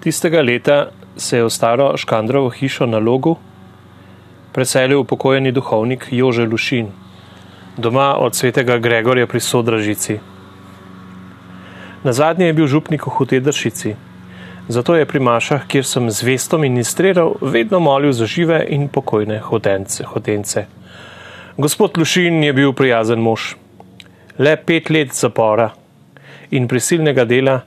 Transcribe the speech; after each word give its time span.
Tistega 0.00 0.40
leta 0.42 0.90
se 1.16 1.36
je 1.36 1.44
v 1.44 1.50
staro 1.50 1.96
Škandrovo 1.96 2.50
hišo 2.50 2.86
na 2.86 2.98
Logu 2.98 3.36
preselil 4.52 5.00
upokojeni 5.00 5.52
duhovnik 5.52 6.08
Jože 6.10 6.46
Lušin, 6.46 6.88
doma 7.76 8.16
od 8.18 8.34
svetega 8.34 8.78
Gregorja 8.78 9.26
pri 9.26 9.40
Sodražici. 9.40 10.18
Na 12.04 12.12
zadnje 12.12 12.46
je 12.46 12.52
bil 12.52 12.66
župnik 12.66 13.06
v 13.06 13.10
Hude 13.10 13.40
Dršici, 13.40 13.94
zato 14.68 14.94
je 14.94 15.06
pri 15.06 15.20
Mašah, 15.20 15.66
kjer 15.66 15.84
sem 15.84 16.10
zvesto 16.10 16.58
ministriral, 16.58 17.36
vedno 17.40 17.80
molil 17.80 18.12
za 18.12 18.26
žive 18.26 18.64
in 18.68 18.88
pokojne 18.88 19.38
hodence. 19.38 20.04
hodence. 20.04 20.66
Gospod 21.56 21.98
Lušin 21.98 22.42
je 22.44 22.52
bil 22.52 22.72
prijazen 22.72 23.18
mož. 23.18 23.54
Le 24.38 24.56
pet 24.56 24.90
let 24.90 25.14
zapora 25.14 25.70
in 26.50 26.68
prisilnega 26.68 27.24
dela 27.24 27.60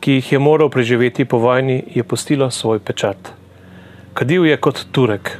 ki 0.00 0.18
jih 0.18 0.32
je 0.32 0.38
moral 0.38 0.70
preživeti 0.70 1.24
po 1.24 1.38
vojni, 1.38 1.82
je 1.94 2.04
postilo 2.04 2.50
svoj 2.50 2.78
pečat. 2.78 3.32
Kadil 4.14 4.46
je 4.46 4.56
kot 4.56 4.86
Turek 4.92 5.38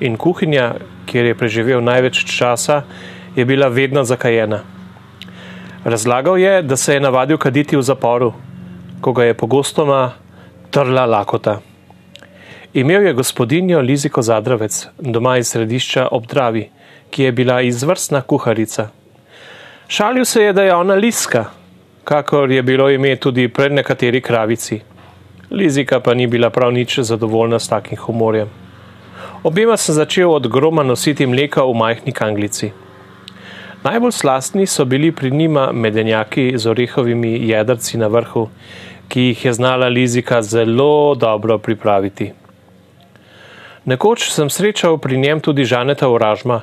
in 0.00 0.16
kuhinja, 0.16 0.74
kjer 1.06 1.30
je 1.30 1.34
preživel 1.34 1.80
največ 1.84 2.24
časa, 2.24 2.82
je 3.36 3.44
bila 3.44 3.68
vedno 3.68 4.04
zakajena. 4.04 4.60
Razlagal 5.84 6.38
je, 6.38 6.62
da 6.62 6.76
se 6.76 6.94
je 6.94 7.00
navadil 7.00 7.38
kaditi 7.38 7.76
v 7.76 7.82
zaporu, 7.82 8.32
ko 9.00 9.12
ga 9.12 9.24
je 9.24 9.34
pogostoma 9.34 10.12
trla 10.70 11.06
lakota. 11.06 11.60
Imel 12.74 13.06
je 13.06 13.12
gospodinjo 13.12 13.80
Liziko 13.80 14.22
Zadravec 14.22 14.86
doma 14.98 15.38
iz 15.38 15.48
središča 15.48 16.08
obdravi, 16.12 16.68
ki 17.10 17.22
je 17.22 17.32
bila 17.32 17.60
izvrstna 17.62 18.20
kuharica. 18.22 18.88
Šalil 19.88 20.24
se 20.24 20.42
je, 20.42 20.52
da 20.52 20.62
je 20.62 20.74
ona 20.74 20.94
liska, 20.94 21.44
kakor 22.08 22.50
je 22.50 22.62
bilo 22.62 22.90
ime 22.90 23.16
tudi 23.16 23.48
pred 23.48 23.72
nekateri 23.72 24.20
kravici. 24.20 24.80
Lizika 25.50 26.00
pa 26.00 26.14
ni 26.14 26.26
bila 26.26 26.48
prav 26.50 26.72
nič 26.72 26.98
zadovoljna 27.04 27.58
s 27.58 27.68
takim 27.68 27.98
humorjem. 28.00 28.48
Obema 29.44 29.76
sem 29.76 29.94
začel 29.94 30.32
od 30.32 30.48
groma 30.48 30.82
nositi 30.82 31.26
mleka 31.26 31.64
v 31.68 31.74
majhni 31.74 32.12
kanglici. 32.12 32.70
Najbolj 33.84 34.12
slastni 34.12 34.66
so 34.66 34.84
bili 34.84 35.12
pri 35.12 35.30
njima 35.30 35.68
medenjaki 35.72 36.52
z 36.56 36.66
orehovimi 36.66 37.34
jedrci 37.48 38.00
na 38.00 38.08
vrhu, 38.08 38.48
ki 39.08 39.28
jih 39.28 39.44
je 39.44 39.52
znala 39.52 39.88
Lizika 39.88 40.42
zelo 40.42 41.14
dobro 41.14 41.58
pripraviti. 41.58 42.32
Nekoč 43.84 44.30
sem 44.32 44.50
srečal 44.50 44.98
pri 44.98 45.16
njem 45.16 45.40
tudi 45.40 45.64
Žaneta 45.64 46.08
Oražma 46.08 46.62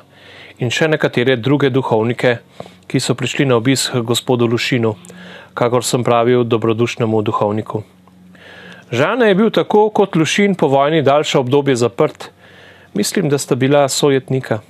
in 0.58 0.70
še 0.70 0.88
nekatere 0.88 1.36
druge 1.36 1.70
duhovnike, 1.70 2.38
ki 2.86 3.00
so 3.00 3.14
prišli 3.14 3.46
na 3.46 3.56
obisk 3.56 3.96
gospodu 4.06 4.46
Lušinu, 4.46 4.94
kakor 5.54 5.84
sem 5.84 6.04
pravil 6.04 6.44
dobrodušnemu 6.44 7.22
duhovniku. 7.22 7.82
Žana 8.90 9.26
je 9.26 9.34
bil 9.34 9.50
tako 9.50 9.88
kot 9.90 10.16
Lušin 10.16 10.54
po 10.54 10.68
vojni 10.68 11.02
daljše 11.02 11.38
obdobje 11.38 11.76
zaprt. 11.76 12.30
Mislim, 12.94 13.28
da 13.28 13.38
sta 13.38 13.54
bila 13.54 13.88
sojetnika. 13.88 14.60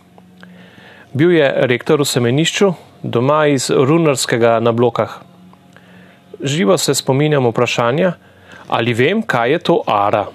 Bil 1.12 1.32
je 1.36 1.52
rektor 1.68 2.00
v 2.00 2.08
semenišču, 2.08 2.72
doma 3.02 3.46
iz 3.46 3.70
runarskega 3.70 4.58
na 4.60 4.72
blokah. 4.72 5.20
Živo 6.42 6.78
se 6.78 6.94
spominjam 6.94 7.46
vprašanja, 7.46 8.12
ali 8.68 8.94
vem, 8.94 9.22
kaj 9.22 9.52
je 9.52 9.58
to 9.58 9.82
ara. 9.86 10.26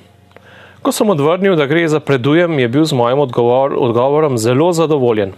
Ko 0.82 0.90
sem 0.90 1.10
odvrnil, 1.10 1.54
da 1.56 1.68
gre 1.70 1.86
za 1.86 2.00
predujem, 2.02 2.58
je 2.60 2.68
bil 2.68 2.86
z 2.90 2.98
mojim 2.98 3.20
odgovor, 3.22 3.76
odgovorom 3.78 4.38
zelo 4.38 4.72
zadovoljen. 4.74 5.34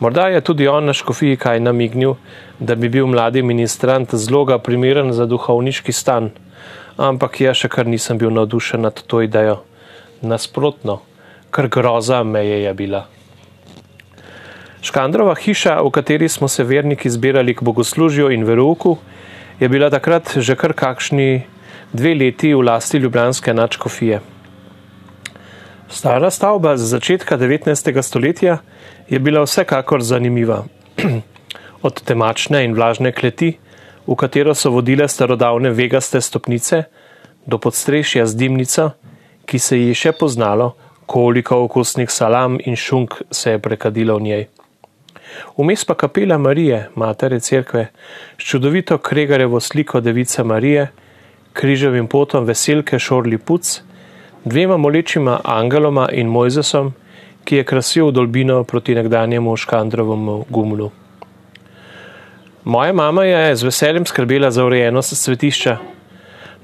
Morda 0.00 0.26
je 0.28 0.40
tudi 0.40 0.68
on 0.68 0.84
na 0.84 0.92
škofiji 0.92 1.36
kaj 1.36 1.60
namignil, 1.60 2.14
da 2.58 2.74
bi 2.74 2.88
bil 2.88 3.06
mladi 3.06 3.42
ministrant 3.42 4.12
zloga 4.14 4.58
primeren 4.58 5.12
za 5.12 5.24
duhovniški 5.26 5.92
stan, 5.92 6.30
ampak 6.96 7.40
jaz 7.40 7.62
še 7.62 7.70
kar 7.72 7.88
nisem 7.88 8.20
bil 8.20 8.28
navdušen 8.32 8.84
nad 8.84 9.00
to 9.00 9.22
idejo. 9.24 9.62
Nasprotno, 10.20 10.98
kar 11.50 11.68
groza 11.72 12.20
meje 12.24 12.60
je 12.64 12.74
bila. 12.74 13.06
Škandrova 14.84 15.32
hiša, 15.36 15.78
v 15.80 15.94
kateri 15.96 16.28
smo 16.28 16.48
se 16.48 16.64
verniki 16.64 17.08
zbirali 17.08 17.56
k 17.56 17.64
bogoslužju 17.64 18.28
in 18.36 18.44
veruku, 18.44 18.98
je 19.60 19.68
bila 19.68 19.88
takrat 19.88 20.36
že 20.36 20.56
kar 20.60 20.76
kakšni 20.76 21.48
dve 21.92 22.14
leti 22.14 22.54
v 22.54 22.62
lasti 22.62 22.98
ljubljanske 22.98 23.54
načkofije. 23.54 24.20
Stara 25.88 26.30
stavba 26.30 26.76
z 26.76 26.86
začetka 26.86 27.38
19. 27.38 28.02
stoletja 28.02 28.58
je 29.08 29.18
bila 29.18 29.42
vsekakor 29.42 30.02
zanimiva. 30.02 30.64
Od 31.82 32.02
temačne 32.02 32.64
in 32.64 32.74
vlažne 32.74 33.12
kleti, 33.12 33.56
v 34.06 34.14
katero 34.14 34.54
so 34.54 34.70
vodile 34.70 35.08
starodavne 35.08 35.70
vegaste 35.70 36.20
stopnice, 36.20 36.84
do 37.46 37.58
podstrešja 37.58 38.26
z 38.26 38.36
dimnico, 38.36 38.90
ki 39.46 39.58
se 39.58 39.78
ji 39.78 39.94
še 39.94 40.12
poznalo, 40.12 40.76
koliko 41.06 41.64
okusnih 41.64 42.10
salam 42.10 42.58
in 42.64 42.76
šunk 42.76 43.22
se 43.30 43.56
je 43.56 43.58
prekadilo 43.58 44.16
v 44.16 44.22
njej. 44.22 44.46
Vmes 45.56 45.84
pa 45.84 45.94
kapela 45.94 46.38
Marije, 46.38 46.88
matere 46.94 47.40
cerkve, 47.40 47.88
s 48.38 48.44
čudovito 48.44 48.98
kregarevo 48.98 49.60
sliko 49.60 50.00
device 50.00 50.44
Marije, 50.44 50.90
križevim 51.52 52.06
potom 52.06 52.44
veselke 52.44 52.98
Šorli 52.98 53.38
Puc, 53.38 53.82
dvema 54.44 54.76
molečima 54.76 55.40
angeloma 55.44 56.08
in 56.12 56.28
Mojzesom, 56.28 56.92
ki 57.44 57.56
je 57.56 57.64
krasil 57.64 58.10
dolbino 58.10 58.64
proti 58.64 58.94
nekdanjemu 58.94 59.56
Škandrovemu 59.56 60.44
gumlu. 60.48 60.90
Moja 62.64 62.92
mama 62.92 63.24
je 63.24 63.56
z 63.56 63.62
veseljem 63.62 64.06
skrbela 64.06 64.50
za 64.50 64.64
urejenost 64.64 65.16
svetišča. 65.16 65.76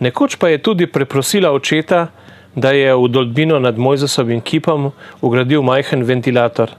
Nekoč 0.00 0.36
pa 0.36 0.48
je 0.48 0.62
tudi 0.62 0.86
preprosila 0.86 1.52
očeta, 1.52 2.06
da 2.54 2.70
je 2.70 2.94
v 2.94 3.08
dolbino 3.08 3.58
nad 3.58 3.78
Mojzesovim 3.78 4.40
kipom 4.40 4.92
ugradil 5.20 5.62
majhen 5.62 6.04
ventilator, 6.04 6.70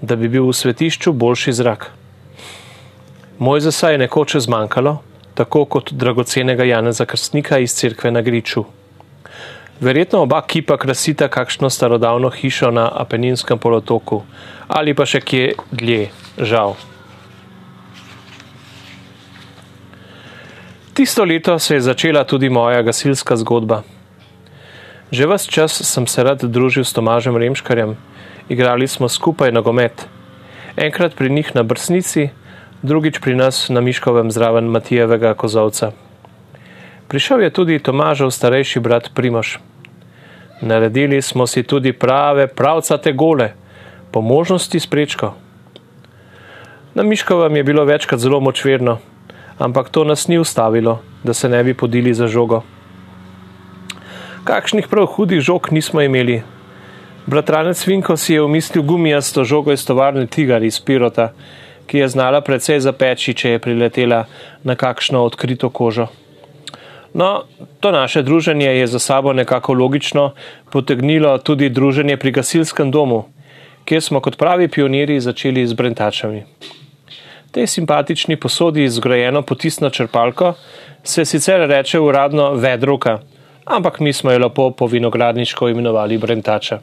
da 0.00 0.16
bi 0.16 0.28
bil 0.28 0.46
v 0.46 0.54
svetišču 0.54 1.12
boljši 1.12 1.52
zrak. 1.52 1.90
Mojzesa 3.38 3.90
je 3.90 3.98
nekoč 3.98 4.36
zmanjkalo, 4.36 4.98
tako 5.36 5.64
kot 5.64 5.92
dragocenega 5.92 6.64
Janeza 6.64 7.04
Krstnika 7.04 7.58
iz 7.58 7.74
cerkve 7.76 8.10
na 8.10 8.22
Griču. 8.22 8.64
Verjetno 9.80 10.22
oba 10.24 10.40
kipa 10.42 10.78
krasita 10.80 11.28
kakšno 11.28 11.70
starodavno 11.70 12.30
hišo 12.30 12.70
na 12.70 12.88
Apeninskem 12.94 13.58
polotoku 13.58 14.22
ali 14.68 14.94
pa 14.94 15.04
še 15.06 15.20
kje 15.20 15.52
dlje, 15.70 16.08
žal. 16.38 16.74
Tisto 20.96 21.24
leto 21.24 21.58
se 21.58 21.76
je 21.76 21.80
začela 21.80 22.24
tudi 22.24 22.48
moja 22.48 22.80
gasilska 22.82 23.36
zgodba. 23.36 23.82
Že 25.12 25.26
vse 25.28 25.50
čas 25.52 25.76
sem 25.84 26.06
se 26.06 26.24
rad 26.24 26.40
družil 26.42 26.84
s 26.84 26.96
Tomažem 26.96 27.36
Remškarjem, 27.36 27.94
igrali 28.48 28.88
smo 28.88 29.08
skupaj 29.08 29.52
nogomet. 29.52 30.08
Enkrat 30.76 31.14
pri 31.14 31.30
njih 31.30 31.54
na 31.54 31.62
Brsnici, 31.62 32.30
drugič 32.82 33.18
pri 33.18 33.34
nas 33.36 33.68
na 33.68 33.80
Miškovem 33.80 34.30
zraven 34.30 34.64
Matijevega 34.64 35.34
kozovca. 35.34 35.92
Prišel 37.08 37.46
je 37.46 37.50
tudi 37.50 37.78
Tomažov 37.78 38.30
starejši 38.30 38.80
brat 38.80 39.10
Primoš. 39.14 39.58
Naredili 40.60 41.22
smo 41.22 41.46
si 41.46 41.62
tudi 41.62 41.92
prave, 41.92 42.46
pravcate 42.46 43.12
gole, 43.12 43.52
po 44.10 44.20
možnosti 44.20 44.80
s 44.80 44.86
prečko. 44.86 45.34
Na 46.94 47.02
Miškovem 47.02 47.56
je 47.56 47.64
bilo 47.64 47.84
večkrat 47.84 48.20
zelo 48.20 48.40
močverno, 48.40 48.98
ampak 49.58 49.88
to 49.88 50.04
nas 50.04 50.28
ni 50.28 50.38
ustavilo, 50.38 51.00
da 51.24 51.34
se 51.34 51.48
ne 51.48 51.64
bi 51.64 51.74
podili 51.74 52.14
za 52.14 52.26
žogo. 52.26 52.62
Kakšnih 54.44 54.88
prav 54.88 55.06
hudih 55.06 55.40
žog 55.40 55.68
nismo 55.70 56.00
imeli. 56.00 56.42
Bratranec 57.26 57.86
Vinko 57.86 58.16
si 58.16 58.34
je 58.34 58.42
umislil 58.42 58.82
gumijasto 58.82 59.44
žogo 59.44 59.72
iz 59.72 59.86
tovarne 59.86 60.26
Tigar 60.26 60.62
iz 60.62 60.80
Pirota, 60.80 61.32
ki 61.86 61.98
je 61.98 62.08
znala 62.08 62.40
precej 62.40 62.80
zapeči, 62.80 63.34
če 63.34 63.50
je 63.50 63.58
priletela 63.58 64.24
na 64.64 64.74
kakšno 64.74 65.22
odkrito 65.24 65.70
kožo. 65.70 66.06
No, 67.16 67.44
to 67.80 67.90
naše 67.90 68.22
druženje 68.22 68.66
je 68.66 68.86
za 68.86 68.98
sabo 68.98 69.32
nekako 69.32 69.72
logično 69.72 70.32
potegnilo 70.70 71.38
tudi 71.38 71.68
druženje 71.68 72.16
pri 72.16 72.30
gasilskem 72.30 72.90
domu, 72.90 73.24
kjer 73.84 74.02
smo 74.02 74.20
kot 74.20 74.36
pravi 74.36 74.68
pionirji 74.68 75.20
začeli 75.20 75.66
z 75.66 75.72
brentačami. 75.72 76.42
Tej 77.50 77.66
simpatični 77.66 78.36
posodi 78.36 78.88
z 78.88 78.98
zgrajeno 78.98 79.42
potisno 79.42 79.90
črpalko 79.90 80.52
se 81.02 81.24
sicer 81.24 81.68
reče 81.68 82.00
uradno 82.00 82.52
vedruka, 82.52 83.18
ampak 83.64 84.00
mi 84.00 84.12
smo 84.12 84.32
jo 84.32 84.38
lepo 84.38 84.70
po 84.70 84.86
vinogradniško 84.86 85.68
imenovali 85.68 86.18
brentača. 86.18 86.80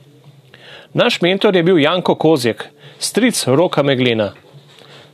Naš 0.93 1.21
mentor 1.21 1.55
je 1.55 1.63
bil 1.63 1.79
Janko 1.79 2.15
Kozjek, 2.15 2.65
stric 2.99 3.47
roka 3.47 3.83
Meglena. 3.83 4.31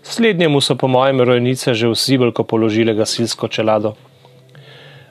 Slednjemu 0.03 0.61
so 0.61 0.75
po 0.75 0.87
mojem 0.87 1.21
rojnice 1.21 1.73
že 1.73 1.87
v 1.87 1.95
Sibelko 1.95 2.43
položile 2.43 2.93
gasilsko 2.93 3.47
čelado. 3.47 3.95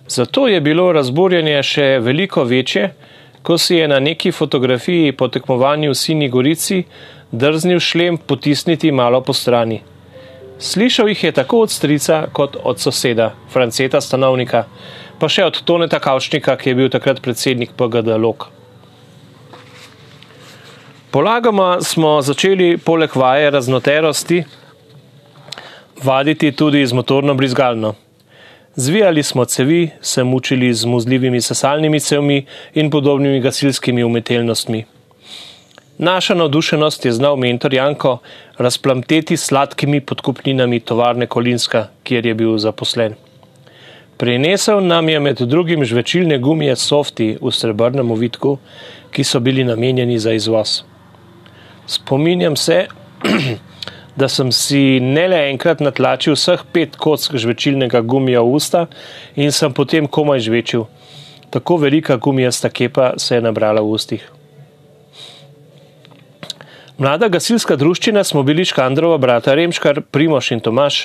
Zato 0.09 0.49
je 0.49 0.61
bilo 0.61 0.93
razburjenje 0.93 1.63
še 1.63 1.87
veliko 2.01 2.45
večje, 2.45 2.95
ko 3.43 3.59
si 3.59 3.77
je 3.77 3.89
na 3.89 4.01
neki 4.01 4.33
fotografiji 4.33 5.13
po 5.13 5.29
tekmovanju 5.29 5.91
v 5.91 5.95
Sini 5.95 6.29
Gorici 6.29 6.85
drznil 7.33 7.81
šlem 7.81 8.17
potisniti 8.17 8.93
malo 8.93 9.21
po 9.21 9.33
strani. 9.33 9.83
Slišal 10.59 11.09
jih 11.09 11.25
je 11.25 11.33
tako 11.33 11.61
od 11.61 11.71
strica 11.71 12.27
kot 12.33 12.57
od 12.65 12.81
soseda, 12.81 13.35
franceta 13.53 14.01
stanovnika, 14.01 14.65
pa 15.19 15.29
še 15.29 15.45
od 15.45 15.61
Toneta 15.63 16.01
Kavčnika, 16.01 16.57
ki 16.57 16.71
je 16.71 16.75
bil 16.75 16.89
takrat 16.91 17.21
predsednik 17.23 17.77
PGD 17.77 18.17
Lok. 18.19 18.49
Polagoma 21.11 21.79
smo 21.81 22.19
začeli 22.23 22.77
poleg 22.79 23.15
vaje 23.17 23.51
raznoterosti 23.51 24.43
vaditi 26.03 26.53
tudi 26.53 26.87
z 26.87 26.93
motorno 26.93 27.35
brizgalno. 27.35 27.95
Zvijali 28.75 29.23
smo 29.23 29.45
cevi, 29.45 29.91
se 30.01 30.25
mučili 30.25 30.75
z 30.75 30.85
muzljivimi 30.87 31.41
sesalnimi 31.41 32.01
cevmi 32.01 32.47
in 32.75 32.91
podobnimi 32.91 33.41
gasilskimi 33.41 34.05
umetelnostmi. 34.05 34.85
Naša 35.99 36.35
navdušenost 36.35 37.05
je 37.05 37.13
znal 37.13 37.37
mentor 37.37 37.75
Janko 37.75 38.19
razplamteti 38.59 39.37
s 39.37 39.45
sladkimi 39.45 40.01
podkupninami 40.01 40.81
tovarne 40.81 41.27
Kolinska, 41.27 41.89
kjer 42.03 42.27
je 42.27 42.35
bil 42.35 42.59
zaposlen. 42.59 43.15
Prinesel 44.17 44.81
nam 44.87 45.09
je 45.09 45.21
med 45.21 45.41
drugim 45.41 45.85
žvečilne 45.85 46.39
gumije 46.39 46.77
softi 46.77 47.37
v 47.43 47.51
srebrnem 47.51 48.11
ovitku, 48.11 48.59
ki 49.11 49.25
so 49.25 49.41
bili 49.41 49.65
namenjeni 49.65 50.19
za 50.19 50.33
izvoz. 50.33 50.83
Spominjam 51.87 52.57
se, 52.57 52.87
da 54.19 54.27
sem 54.29 54.51
si 54.53 54.99
ne 55.01 55.29
le 55.31 55.39
enkrat 55.53 55.79
natlačil 55.85 56.35
vseh 56.35 56.65
pet 56.75 56.97
kock 56.99 57.37
žvečilnega 57.39 58.01
gumija 58.03 58.41
v 58.43 58.57
usta 58.59 58.81
in 59.39 59.53
sem 59.55 59.71
potem 59.71 60.09
komaj 60.11 60.43
žvečil. 60.47 60.89
Tako 61.55 61.77
velika 61.85 62.17
gumijasta 62.17 62.69
kepa 62.69 63.13
se 63.17 63.37
je 63.39 63.45
nabrala 63.47 63.81
v 63.81 63.93
ustih. 63.95 64.25
Mlada 66.99 67.29
gasilska 67.31 67.77
druščina 67.79 68.25
smo 68.27 68.43
bili 68.43 68.65
Škandrova 68.67 69.21
brata 69.23 69.55
Remškar, 69.55 70.01
Primoš 70.11 70.51
in 70.51 70.61
Tomaš, 70.67 71.05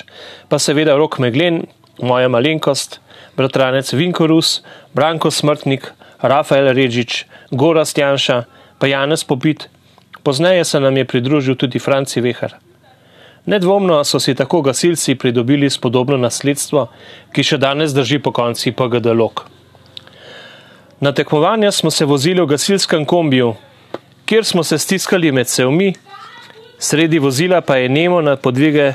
pa 0.50 0.58
seveda 0.58 0.96
Rok 0.98 1.20
Meglen, 1.22 1.68
moja 2.02 2.26
malenkost, 2.28 2.98
bratranec 3.38 3.92
Vinkorus, 3.94 4.64
Branko 4.90 5.30
Smrtnik, 5.30 5.86
Rafael 6.18 6.72
Režič, 6.74 7.22
Gora 7.52 7.86
Stjanša, 7.86 8.42
pa 8.82 8.90
Janez 8.90 9.22
Popit, 9.22 9.68
Pozneje 10.24 10.64
se 10.64 10.80
nam 10.80 10.96
je 10.96 11.04
pridružil 11.04 11.54
tudi 11.54 11.78
Franci 11.78 12.20
Vehar. 12.20 12.63
Nedvomno 13.46 14.04
so 14.04 14.20
si 14.20 14.34
tako 14.34 14.62
gasilci 14.62 15.14
pridobili 15.14 15.68
spodobno 15.70 16.16
nasledstvo, 16.16 16.86
ki 17.32 17.42
še 17.44 17.58
danes 17.60 17.92
drži 17.92 18.18
po 18.24 18.32
konci 18.32 18.72
PGD 18.72 19.12
Lok. 19.12 19.42
Na 21.04 21.12
tekmovanja 21.12 21.72
smo 21.72 21.90
se 21.90 22.06
vozili 22.08 22.40
v 22.40 22.48
gasilskem 22.54 23.04
kombiju, 23.04 23.52
kjer 24.24 24.48
smo 24.48 24.64
se 24.64 24.78
stiskali 24.78 25.32
med 25.32 25.48
sevmi, 25.48 25.90
sredi 26.78 27.20
vozila 27.20 27.60
pa 27.60 27.76
je 27.76 27.92
nemo 27.92 28.22
na 28.24 28.36
podvige 28.36 28.94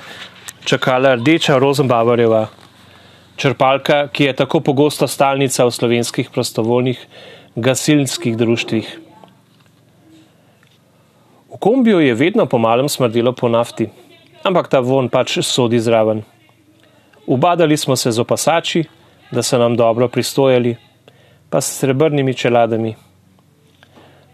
čakala 0.65 1.13
rdeča 1.19 1.59
Rozenbavarjeva, 1.61 2.47
črpalka, 3.37 4.07
ki 4.07 4.31
je 4.31 4.35
tako 4.41 4.65
pogosto 4.65 5.07
stalnica 5.07 5.69
v 5.69 5.77
slovenskih 5.77 6.33
prostovoljnih 6.33 7.05
gasilskih 7.55 8.37
društvih. 8.37 8.99
V 11.53 11.57
kombiju 11.61 12.01
je 12.01 12.17
vedno 12.17 12.49
pomalem 12.49 12.89
smrdelo 12.89 13.31
po 13.37 13.49
nafti, 13.49 13.89
ampak 14.43 14.67
ta 14.67 14.79
von 14.79 15.09
pač 15.09 15.39
sodi 15.41 15.79
zraven. 15.79 16.23
Ubadali 17.27 17.77
smo 17.77 17.95
se 17.95 18.11
z 18.11 18.19
opasači, 18.19 18.83
da 19.31 19.43
so 19.43 19.57
nam 19.57 19.75
dobro 19.75 20.07
pristojali, 20.07 20.75
pa 21.49 21.61
s 21.61 21.79
srebrnimi 21.79 22.33
čeladami. 22.33 22.95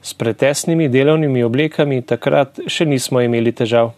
S 0.02 0.14
pretesnimi 0.14 0.88
delovnimi 0.90 1.44
oblekami 1.44 2.02
takrat 2.02 2.60
še 2.68 2.86
nismo 2.86 3.22
imeli 3.22 3.52
težav. 3.52 3.92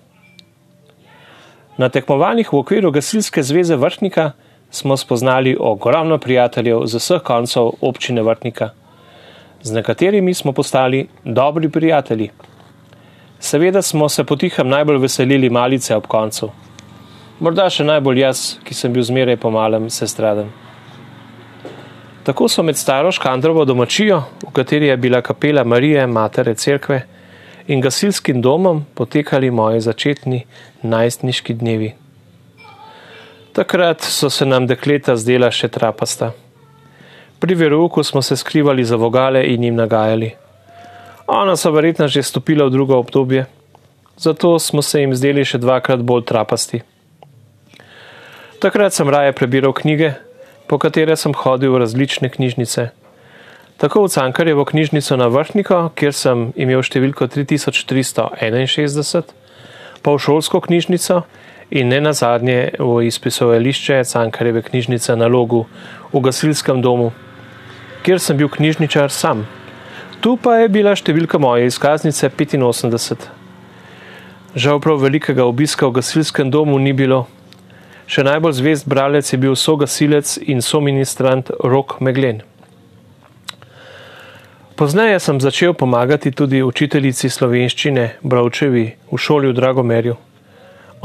Na 1.78 1.90
tekmovanjih 1.90 2.50
v 2.54 2.58
okviru 2.58 2.92
Gasilske 2.92 3.44
zveze 3.44 3.76
Vrtnika 3.76 4.32
smo 4.72 4.98
spoznali 4.98 5.58
ogromno 5.60 6.18
prijateljev 6.18 6.86
z 6.86 6.98
vseh 6.98 7.22
koncev 7.22 7.76
občine 7.82 8.24
Vrtnika, 8.26 8.72
z 9.62 9.72
nekaterimi 9.72 10.34
smo 10.34 10.52
postali 10.52 11.08
dobri 11.24 11.70
prijatelji. 11.70 12.32
Seveda 13.40 13.82
smo 13.82 14.10
se 14.10 14.24
potiham 14.24 14.70
najbolj 14.70 14.98
veselili 14.98 15.50
malice 15.50 15.96
ob 15.96 16.08
koncu. 16.08 16.50
Morda 17.40 17.68
še 17.70 17.84
najbolj 17.86 18.20
jaz, 18.20 18.40
ki 18.66 18.74
sem 18.74 18.94
bil 18.94 19.04
zmeraj 19.06 19.38
pomalem 19.38 19.92
sestraden. 19.94 20.50
Tako 22.26 22.48
so 22.50 22.64
med 22.64 22.76
staro 22.78 23.12
Škandrovo 23.12 23.66
domačijo, 23.66 24.24
v 24.42 24.52
kateri 24.54 24.90
je 24.90 24.98
bila 24.98 25.22
kapela 25.22 25.64
Marije, 25.64 26.08
matere 26.08 26.56
cerkve, 26.56 27.04
in 27.68 27.82
gasilskim 27.82 28.42
domom 28.42 28.86
potekali 28.96 29.52
moji 29.52 29.82
začetni 29.86 30.42
najstniški 30.82 31.54
dnevi. 31.54 31.94
Takrat 33.54 34.02
so 34.02 34.30
se 34.30 34.46
nam 34.46 34.68
dekleta 34.68 35.16
zdela 35.16 35.52
še 35.52 35.70
trapasta. 35.70 36.32
Pri 37.40 37.56
veruku 37.56 38.04
smo 38.04 38.22
se 38.22 38.36
skrivali 38.38 38.84
za 38.84 38.98
vogale 38.98 39.46
in 39.54 39.64
jim 39.64 39.76
nagajali. 39.76 40.34
Ona 41.28 41.60
so 41.60 41.76
verjetno 41.76 42.08
že 42.08 42.24
stopila 42.24 42.66
v 42.66 42.72
drugo 42.72 42.96
obdobje, 42.96 43.46
zato 44.18 44.60
smo 44.60 44.82
se 44.82 45.04
jim 45.04 45.12
zdeli 45.12 45.44
še 45.44 45.60
dvakrat 45.60 46.00
bolj 46.00 46.24
trapasti. 46.24 46.80
Takrat 48.64 48.96
sem 48.96 49.10
raje 49.10 49.36
prebiral 49.36 49.76
knjige, 49.76 50.16
po 50.72 50.80
katere 50.80 51.20
sem 51.20 51.36
hodil 51.36 51.76
v 51.76 51.84
različne 51.84 52.32
knjižnice. 52.32 52.96
Tako 53.78 54.08
v 54.08 54.10
Cankarjevo 54.10 54.66
knjižnico 54.66 55.18
na 55.20 55.28
Vrhniko, 55.28 55.92
kjer 56.00 56.16
sem 56.16 56.56
imel 56.56 56.82
številko 56.82 57.28
3361, 57.28 59.28
pa 60.02 60.16
v 60.16 60.18
šolsko 60.18 60.64
knjižnico 60.64 61.28
in 61.76 61.92
ne 61.92 62.00
nazadnje 62.02 62.80
v 62.80 63.04
izpisovališče 63.12 64.00
Cankarjeve 64.08 64.64
knjižnice 64.64 65.20
na 65.20 65.28
logu 65.28 65.68
v 66.16 66.24
gasilskem 66.24 66.80
domu, 66.82 67.12
kjer 68.08 68.24
sem 68.24 68.40
bil 68.40 68.48
knjižničar 68.48 69.12
sam. 69.12 69.44
Tu 70.18 70.34
pa 70.42 70.56
je 70.58 70.70
bila 70.74 70.96
številka 70.98 71.38
moje 71.38 71.68
izkaznice 71.70 72.30
85. 72.34 73.28
Žal 74.58 74.80
prav 74.82 74.98
velikega 75.04 75.46
obiska 75.46 75.86
v 75.86 76.00
gasilskem 76.00 76.50
domu 76.50 76.80
ni 76.82 76.94
bilo. 76.94 77.28
Še 78.10 78.24
najbolj 78.26 78.56
zvest 78.58 78.88
bralec 78.90 79.30
je 79.30 79.38
bil 79.38 79.54
sogasilec 79.54 80.40
in 80.50 80.64
soministrant 80.66 81.52
Rok 81.62 82.00
Meglen. 82.02 82.42
Pozneje 84.78 85.20
sem 85.20 85.42
začel 85.42 85.76
pomagati 85.78 86.32
tudi 86.32 86.64
učiteljici 86.66 87.30
slovenščine 87.30 88.08
Bravčevi 88.22 88.86
v 89.12 89.20
šoli 89.22 89.52
v 89.52 89.58
Dragomerju. 89.60 90.16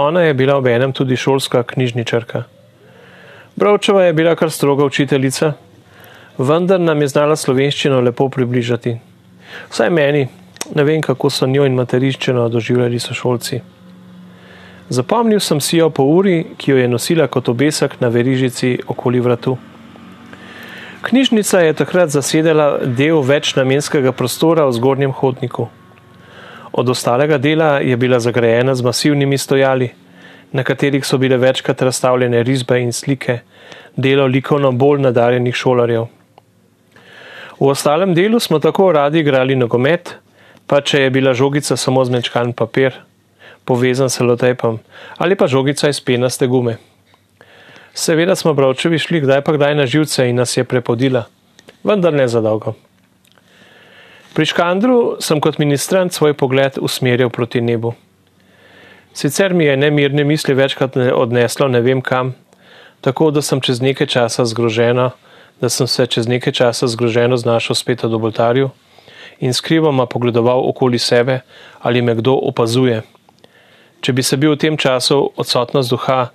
Ona 0.00 0.24
je 0.24 0.34
bila 0.34 0.56
ob 0.56 0.70
enem 0.72 0.96
tudi 0.96 1.20
šolska 1.20 1.62
knjižničarka. 1.68 2.46
Bravčeva 3.60 4.08
je 4.08 4.16
bila 4.16 4.32
kar 4.36 4.48
stroga 4.48 4.88
učiteljica, 4.88 5.52
vendar 6.38 6.80
nam 6.80 7.00
je 7.00 7.08
znala 7.08 7.36
slovenščino 7.36 8.00
lepo 8.00 8.28
približati. 8.28 8.96
Vsaj 9.70 9.90
meni, 9.90 10.28
ne 10.74 10.84
vem, 10.84 11.02
kako 11.02 11.30
so 11.30 11.46
njo 11.46 11.66
in 11.66 11.74
materiščino 11.74 12.48
doživljali 12.48 13.00
sošolci. 13.00 13.60
Zapomnil 14.88 15.40
sem 15.40 15.60
si 15.60 15.76
jo 15.76 15.90
po 15.90 16.04
uri, 16.04 16.54
ki 16.58 16.70
jo 16.70 16.76
je 16.76 16.88
nosila 16.88 17.26
kot 17.26 17.48
obesek 17.48 18.00
na 18.00 18.08
verižici 18.08 18.78
okoli 18.88 19.20
vratu. 19.20 19.56
Knjižnica 21.02 21.60
je 21.60 21.72
takrat 21.74 22.10
zasedela 22.10 22.66
del 22.84 23.22
večnamenskega 23.26 24.12
prostora 24.12 24.66
v 24.68 24.76
zgornjem 24.76 25.12
hodniku. 25.12 25.68
Od 26.72 26.88
ostalega 26.88 27.38
dela 27.38 27.78
je 27.80 27.96
bila 27.96 28.20
zagrajena 28.20 28.74
z 28.74 28.82
masivnimi 28.82 29.38
stojali, 29.38 29.90
na 30.52 30.64
katerih 30.64 31.04
so 31.04 31.18
bile 31.18 31.36
večkrat 31.36 31.82
razstavljene 31.82 32.42
risbe 32.42 32.80
in 32.80 32.92
slike, 32.92 33.38
delo 33.96 34.26
likovno 34.26 34.72
bolj 34.72 35.00
nadarjenih 35.00 35.54
šolarjev. 35.54 36.06
V 37.62 37.70
ostalem 37.70 38.10
delu 38.14 38.40
smo 38.40 38.58
tako 38.58 38.92
radi 38.92 39.20
igrali 39.22 39.54
nogomet, 39.54 40.16
pa 40.66 40.80
če 40.82 41.04
je 41.04 41.10
bila 41.14 41.30
žogica 41.30 41.76
samo 41.78 42.02
zmečkan 42.02 42.50
papir, 42.58 42.96
povezan 43.62 44.10
s 44.10 44.18
lotepom, 44.18 44.80
ali 45.22 45.38
pa 45.38 45.46
žogica 45.46 45.86
iz 45.86 46.00
penaste 46.02 46.48
gume. 46.50 46.74
Seveda 47.94 48.34
smo 48.34 48.56
bravčevi 48.58 48.98
šli 48.98 49.22
kdaj 49.22 49.44
pa 49.46 49.54
kdaj 49.54 49.78
na 49.78 49.86
živce 49.86 50.26
in 50.26 50.42
nas 50.42 50.56
je 50.56 50.66
prepodila, 50.66 51.28
vendar 51.86 52.10
ne 52.10 52.26
za 52.26 52.42
dolgo. 52.42 52.74
Pri 54.34 54.50
Škandru 54.50 55.22
sem 55.22 55.38
kot 55.38 55.62
ministrant 55.62 56.10
svoj 56.10 56.34
pogled 56.34 56.82
usmerjal 56.82 57.30
proti 57.30 57.62
nebu. 57.62 57.94
Sicer 59.14 59.54
mi 59.54 59.70
je 59.70 59.76
nemirne 59.76 60.24
misli 60.24 60.58
večkrat 60.58 60.98
odneslo 61.14 61.70
ne 61.70 61.80
vem 61.80 62.02
kam, 62.02 62.34
tako 63.00 63.30
da 63.30 63.38
sem 63.42 63.62
čez 63.62 63.78
nekaj 63.78 64.10
časa 64.18 64.50
zgrožena 64.50 65.12
da 65.62 65.68
sem 65.68 65.86
se 65.86 66.06
čez 66.06 66.26
nekaj 66.26 66.52
časa 66.52 66.86
zgroženo 66.90 67.36
znašel 67.36 67.76
spet 67.78 68.04
od 68.04 68.14
oboltarju 68.14 68.70
in 69.38 69.54
skrivoma 69.54 70.06
pogledoval 70.06 70.68
okoli 70.68 70.98
sebe, 70.98 71.40
ali 71.80 72.02
me 72.02 72.14
kdo 72.14 72.34
opazuje. 72.34 73.02
Če 74.00 74.12
bi 74.12 74.22
se 74.22 74.36
bil 74.36 74.56
v 74.56 74.58
tem 74.58 74.76
času 74.76 75.20
odsotnost 75.36 75.90
duha, 75.90 76.32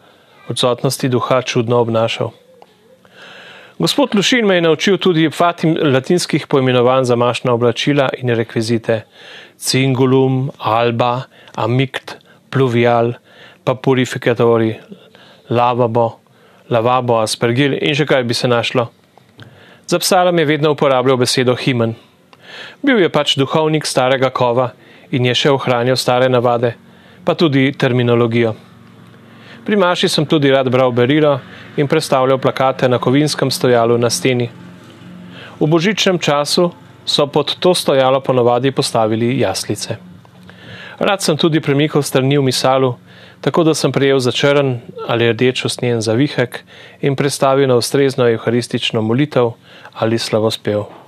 odsotnosti 0.48 1.10
duha 1.12 1.42
čudno 1.42 1.82
obnašal. 1.84 2.32
Gospod 3.80 4.16
Lušin 4.16 4.48
me 4.48 4.56
je 4.56 4.62
naučil 4.62 4.98
tudi 4.98 5.30
fatim 5.30 5.76
latinskih 5.76 6.48
poimenovanj 6.48 7.04
za 7.04 7.16
mašna 7.16 7.54
oblačila 7.54 8.10
in 8.18 8.32
rekvizite. 8.32 9.02
Cingulum, 9.58 10.52
alba, 10.58 11.28
amict, 11.56 12.16
pluvial, 12.50 13.14
pa 13.64 13.76
purificatori, 13.76 14.76
lavabo, 15.50 16.12
lavabo, 16.70 17.20
aspergil 17.20 17.76
in 17.82 17.96
še 17.96 18.08
kaj 18.08 18.24
bi 18.24 18.34
se 18.34 18.48
našlo. 18.48 18.88
Za 19.88 20.00
psalm 20.00 20.40
je 20.40 20.46
vedno 20.46 20.72
uporabljal 20.72 21.18
besedo 21.18 21.56
himen. 21.56 21.94
Bil 22.84 23.00
je 23.00 23.10
pač 23.10 23.38
duhovnik 23.40 23.86
starega 23.86 24.30
kova 24.30 24.72
in 25.12 25.26
je 25.26 25.36
še 25.36 25.52
ohranjal 25.56 25.96
stare 25.96 26.28
navade, 26.30 26.74
pa 27.24 27.36
tudi 27.36 27.72
terminologijo. 27.72 28.52
Pri 29.64 29.76
Maši 29.76 30.10
sem 30.10 30.26
tudi 30.26 30.52
rad 30.52 30.68
bral 30.72 30.92
berilo 30.92 31.40
in 31.78 31.88
predstavljal 31.88 32.40
plakate 32.40 32.90
na 32.90 33.00
kovinskem 33.00 33.52
stojalu 33.52 33.98
na 33.98 34.10
steni. 34.10 34.50
V 35.60 35.68
božičnem 35.68 36.20
času 36.20 36.68
so 37.06 37.28
pod 37.28 37.56
to 37.60 37.74
stojalo 37.74 38.20
ponovadi 38.20 38.72
postavili 38.72 39.40
jaslice. 39.40 39.98
Rad 41.00 41.22
sem 41.22 41.38
tudi 41.38 41.62
premikal 41.64 42.04
strani 42.04 42.38
v 42.38 42.44
misalu, 42.44 42.96
tako 43.42 43.64
da 43.64 43.74
sem 43.74 43.92
prijel 43.92 44.20
za 44.20 44.32
črn 44.32 44.78
ali 45.08 45.32
rdeč 45.32 45.66
usnjen 45.66 46.02
zavihek 46.02 46.64
in 47.02 47.16
predstavil 47.16 47.68
na 47.68 47.76
ustrezno 47.76 48.30
euharistično 48.30 49.02
molitev 49.02 49.52
ali 49.94 50.20
slavospev. 50.20 51.07